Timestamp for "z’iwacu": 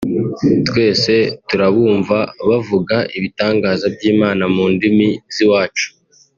5.33-5.87